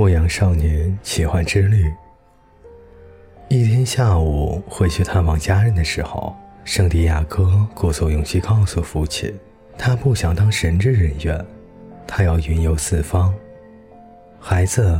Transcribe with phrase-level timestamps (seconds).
[0.00, 1.92] 牧羊少年奇幻之旅。
[3.48, 6.34] 一天下午回去探望家人的时候，
[6.64, 9.30] 圣地亚哥鼓足勇气告诉父亲，
[9.76, 11.44] 他不想当神职人员，
[12.06, 13.30] 他要云游四方。
[14.38, 14.98] 孩子，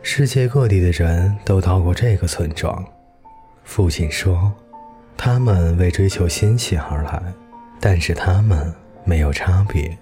[0.00, 2.82] 世界各地的人都到过这个村庄。
[3.64, 4.50] 父亲说，
[5.14, 7.22] 他们为追求新奇而来，
[7.78, 8.72] 但是他们
[9.04, 9.98] 没有差别。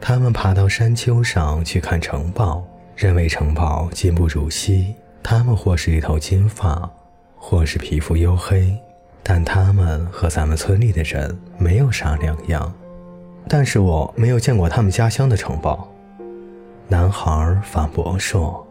[0.00, 2.66] 他们爬到山丘上去看城堡。
[2.96, 6.88] 认为城堡金不如稀，他们或是一头金发，
[7.36, 8.76] 或是皮肤黝黑，
[9.22, 12.72] 但他们和咱们村里的人没有啥两样。
[13.48, 15.88] 但是我没有见过他们家乡的城堡。
[16.86, 18.66] 男孩反驳说：“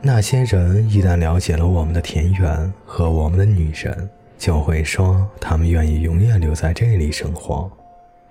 [0.00, 7.70] 那些人一旦了解了我们的田园和我们的女人，就会说他们愿意永远留在这里生活。”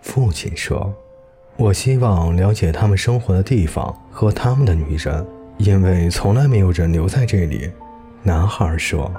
[0.01, 0.93] 父亲说。
[1.57, 5.25] 我希望了解他们生活的地方和他们的女人，
[5.57, 7.71] 因为从来没有人留在这里。
[8.21, 9.11] 男孩说：“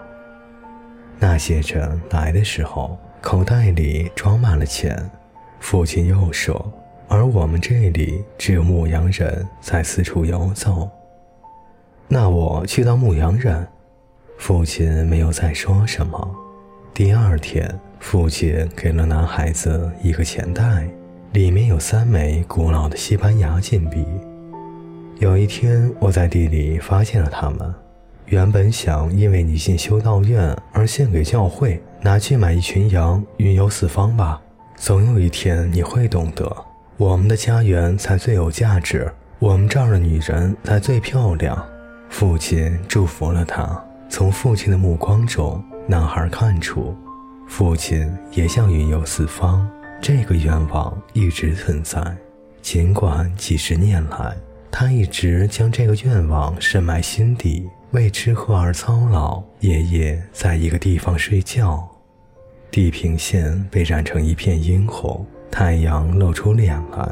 [1.19, 5.11] 那些人来的时候，口袋里装满了钱。”
[5.59, 6.73] 父亲又说
[7.09, 10.89] ：“而我们这里只有牧羊人在四处游走。”
[12.07, 13.67] 那我去当牧羊人。
[14.39, 16.37] 父亲没有再说什么。
[16.95, 20.89] 第二天，父亲给了男孩子一个钱袋。
[21.33, 24.05] 里面有三枚古老的西班牙金币。
[25.19, 27.75] 有一天，我在地里发现了它们。
[28.27, 34.41] 原本想因为你进修道院而献给教会，拿去买一群羊，云游四方吧。
[34.77, 36.51] 总有一天你会懂得，
[36.97, 41.63] 我们的家园才最有价值，我们这儿的女人才最漂亮。
[42.09, 43.85] 父亲祝福了他。
[44.09, 46.97] 从父亲的目光中，男孩看出，
[47.47, 49.69] 父亲也想云游四方。
[50.01, 52.01] 这个愿望一直存在，
[52.63, 54.37] 尽管几十年来，
[54.71, 61.87] 他一直将这个愿望深埋心底，为吃喝而操劳，夜夜在一个地方睡觉。
[62.71, 67.09] 地平线被染成一片殷红，太阳露出脸来。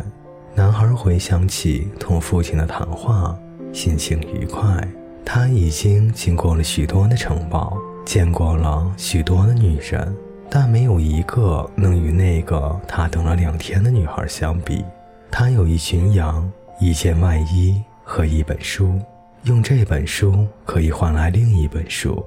[0.55, 3.37] 男孩回想起同父亲的谈话，
[3.73, 4.87] 心情愉快。
[5.25, 10.15] 他已经经过了许多的城堡，见过了许多的女人。
[10.49, 14.85] 但没有一个能与那个他等了两天的女孩相比。
[15.31, 18.99] 他有一群羊，一件外衣和一本书，
[19.43, 22.25] 用这本书可以换来另一本书。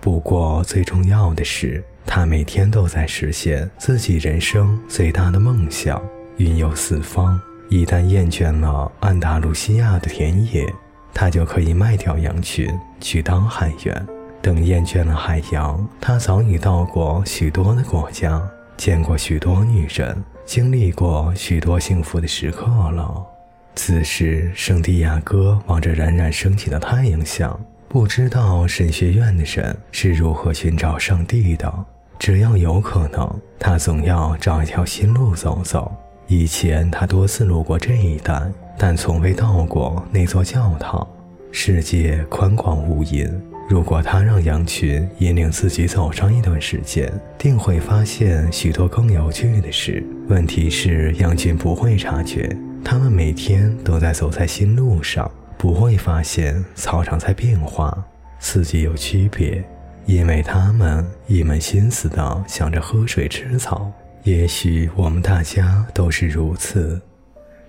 [0.00, 6.02] 不过最重要的是，他每天都在实现自己人生最大的梦想——
[6.38, 7.40] 云游四方。
[7.68, 10.66] 一旦厌倦了安达卢西亚的田野，
[11.14, 12.68] 他就可以卖掉羊群，
[13.00, 14.06] 去当汉员。
[14.42, 18.42] 等厌倦了海洋，他早已到过许多的国家，
[18.76, 23.26] 见过许多女人，经历过许多幸福的时刻了。
[23.74, 27.58] 此时，圣地亚哥望着冉冉升起的太阳，想：
[27.88, 31.72] 不知道神学院的人是如何寻找上帝的。
[32.18, 35.90] 只要有可能，他总要找一条新路走走。
[36.26, 38.40] 以前他多次路过这一带，
[38.78, 41.06] 但从未到过那座教堂。
[41.52, 43.28] 世界宽广无垠。
[43.70, 47.08] 如果他让羊群引领自己走上一段时间，
[47.38, 50.04] 定会发现许多更有趣的事。
[50.26, 52.50] 问题是，羊群不会察觉，
[52.84, 57.96] 他们每天都在走在新路上，不会发现草场在变化，
[58.40, 59.62] 四季有区别，
[60.04, 63.88] 因为他们一门心思的想着喝水吃草。
[64.24, 67.00] 也许我们大家都是如此。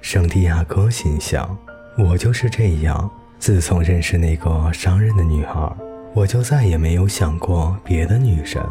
[0.01, 1.55] 圣地亚哥心想：
[1.95, 3.07] 我就是这样。
[3.37, 5.71] 自从认识那个商人的女孩。
[6.13, 8.61] 我就再也没有想过别的女人。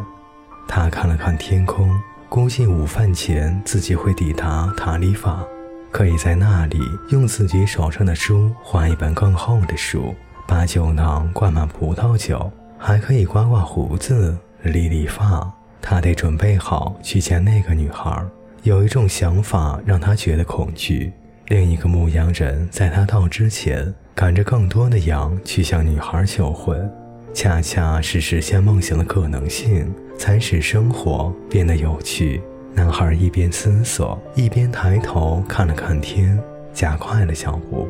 [0.67, 1.89] 他看了看天空，
[2.29, 5.43] 估计午饭前自己会抵达塔里法，
[5.91, 6.79] 可以在那里
[7.09, 10.13] 用自己手上的书换一本更厚的书，
[10.47, 15.51] 把酒囊灌满葡萄酒，还可以刮刮胡子、理理发。
[15.81, 18.23] 他得准备好去见那个女孩。
[18.61, 21.11] 有一种想法让他觉得恐惧：
[21.47, 26.89] 另一个牧羊人在他到之前赶着更多的羊去向女孩求婚。
[27.33, 32.41] 恰恰是实现梦想的可能性，才使生活变得有趣。
[32.73, 36.37] 男孩一边思索，一边抬头看了看天，
[36.73, 37.87] 加快了脚步。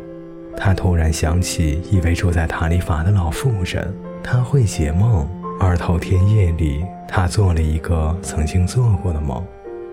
[0.55, 3.93] 他突然想起一位住在塔里法的老妇人，
[4.23, 5.27] 他会解梦，
[5.59, 9.43] 而头天夜里，他做了一个曾经做过的梦。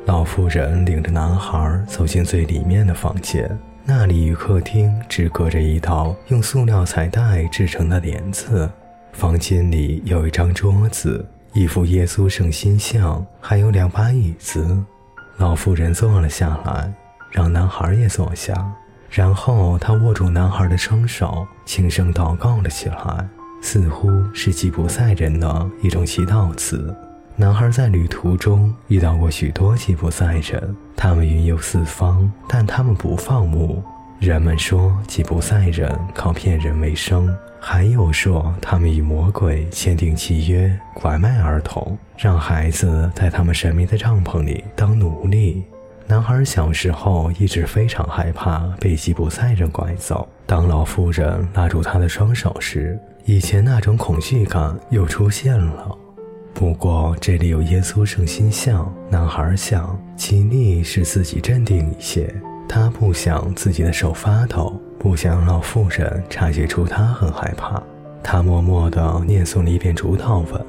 [0.04, 8.68] 老妇人领着男孩走进最里面的房间，那里与客厅只隔着一道用塑料彩带制成的帘子。
[9.18, 14.80] 房间里有一张桌子，一幅耶稣圣心像，还有两把椅子。
[15.38, 16.94] 老妇人坐了下来，
[17.32, 18.72] 让男孩也坐下。
[19.10, 23.28] 然后他握住男孩的双手，轻声祷告了起来，
[23.60, 26.94] 似乎是吉普赛人的一种祈祷词。
[27.34, 33.82] 男孩在旅途中遇到过许多吉普赛人，他们云游四方，但他们不放牧。
[34.20, 45.62] 人们说吉普赛人靠骗人为生，还有说他们与魔鬼签订契约，拐卖儿童，让孩子在他们神秘的帐篷里当奴隶。
[46.08, 50.28] 男孩小时候一直非常害怕被吉普赛人拐走。
[50.46, 55.96] 当老妇人拉住他的双手时，以前那种恐惧感又出现了。
[56.52, 62.34] 不过这里有耶稣圣心像，男孩想尽力使自己镇定一些。
[62.68, 67.82] 他不想自己的手发抖，不想老妇人察觉出他很害怕。
[68.22, 70.66] 他默默地念诵了一遍主祷文，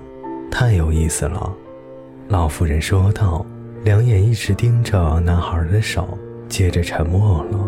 [0.49, 1.51] 太有意思了。
[2.29, 3.45] 老妇人说道，
[3.83, 6.17] 两眼一直盯着男孩的手，
[6.47, 7.59] 接着沉默了。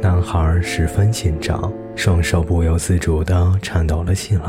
[0.00, 4.44] 男孩十分紧张，双手不由自主地颤抖了起来。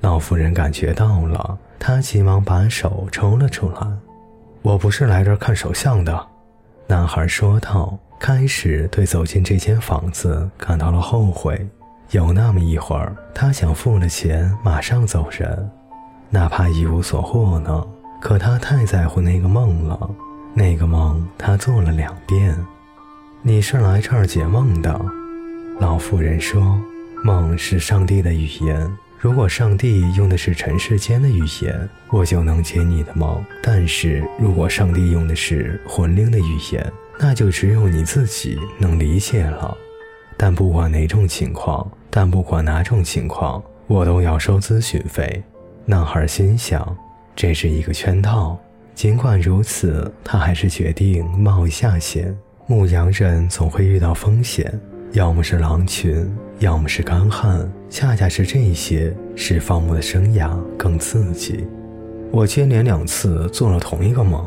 [0.00, 1.58] 老妇人感觉到了。
[1.80, 3.86] 他急忙把手抽了出来。
[4.62, 6.26] “我不是来这儿看手相的。”
[6.90, 11.68] 男孩说道，开始对走进这间房子感到了后悔。
[12.12, 15.70] 有那么一会儿，他想付了钱马上走人，
[16.30, 17.86] 哪怕一无所获呢。
[18.22, 20.10] 可他太在乎那个梦了，
[20.54, 22.56] 那个梦他做了两遍。
[23.42, 24.98] 你是来这儿解梦的？
[25.78, 26.80] 老妇人说
[27.22, 39.76] ：“梦是上帝的语言。”如果上帝用的是尘世间的语言，我就能解你的梦；但是如果上帝用的是魂灵的语言，那就只有你自己能理解了。
[40.36, 45.42] 但不管哪种情况，但不管哪种情况，我都要收咨询费。
[45.84, 46.96] 男孩心想，
[47.34, 48.56] 这是一个圈套。
[48.94, 52.32] 尽管如此，他还是决定冒一下险。
[52.68, 54.78] 牧羊人总会遇到风险。
[55.12, 61.66] 要么是狼群，要么是干旱，恰恰是这些使放牧的生涯更刺激。
[62.30, 64.46] 我接连两次做了同一个梦，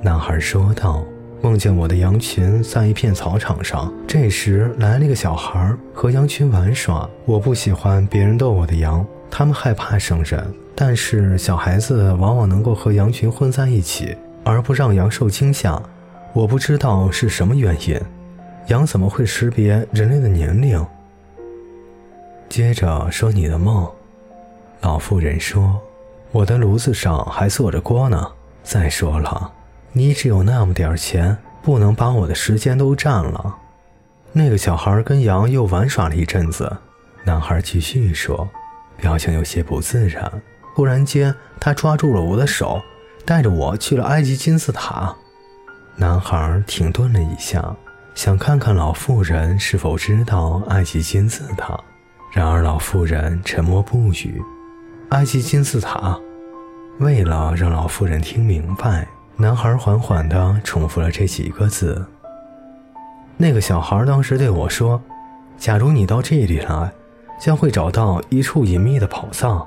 [0.00, 1.04] 男孩说道
[1.42, 7.08] ：“梦见我的羊群在一片草场上，这时来了一个小孩和羊群玩耍。
[7.24, 10.46] 我不喜欢别人逗我的羊，他们害怕生人，
[10.76, 15.82] 但是小孩子往往能够和羊群混在一起，而不让羊受惊吓。
[16.32, 18.00] 我不知道是什么原因。”
[18.66, 20.84] 羊怎么会识别人类的年龄？
[22.48, 23.90] 接着说你的梦。
[24.82, 25.80] 老妇人说
[26.30, 28.30] ：“我的炉子上还做着锅呢。
[28.62, 29.52] 再说了，
[29.92, 33.58] 你只有那么点钱，不能把我的时间都占了。”
[34.32, 36.78] 那个小孩跟羊又玩耍了一阵子。
[37.24, 38.48] 男孩继续说，
[38.96, 40.30] 表情有些不自然。
[40.74, 42.80] 忽然间，他抓住了我的手，
[43.24, 45.14] 带着我去了埃及金字塔。
[45.96, 47.74] 男孩停顿了一下。
[48.14, 51.78] 想看看老妇人是否知道埃及金字塔，
[52.30, 54.40] 然而老妇人沉默不语。
[55.10, 56.18] 埃及金字塔。
[56.98, 62.04] 为了让老妇人听明白，男孩缓缓地重复了这几个字。
[63.36, 65.02] 那个小孩当时对我说
[65.58, 66.92] ：“假如你到这里来，
[67.40, 69.66] 将会找到一处隐秘的宝藏。”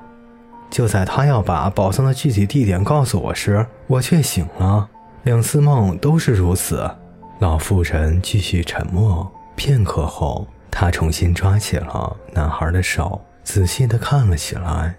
[0.70, 4.88] 就在他要把宝藏的具体地点告诉我时，我却醒了。
[5.24, 6.90] 两次梦都是如此。
[7.40, 14.96] 老妇人继续沉默，片刻后，她重新抓起了男孩的手，仔细地看了起来。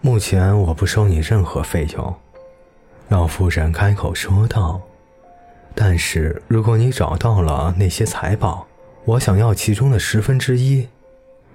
[0.00, 2.14] 目前我不收你任何费用，
[3.08, 4.80] 老妇人开口说道。
[5.74, 8.66] 但是如果你找到了那些财宝，
[9.04, 10.88] 我想要其中的十分之一。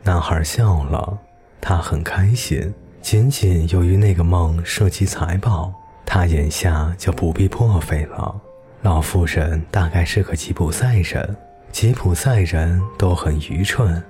[0.03, 1.17] 男孩笑了，
[1.59, 2.71] 他很开心，
[3.01, 5.73] 仅仅由于那个梦涉及财宝，
[6.05, 8.39] 他眼下就不必破费了。
[8.83, 11.37] 老妇人大概是个吉普赛人，
[11.71, 14.03] 吉普赛人都很愚蠢。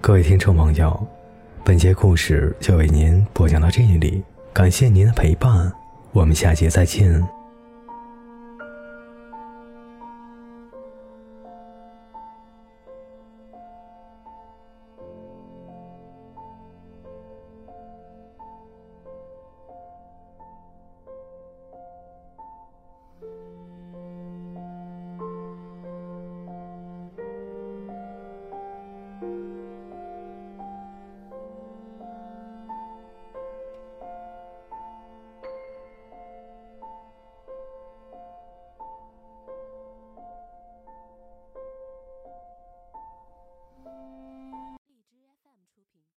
[0.00, 1.04] 各位听众朋友，
[1.64, 4.22] 本节故事就为您播讲到这里，
[4.52, 5.72] 感谢您的陪伴，
[6.12, 7.20] 我们下节再见。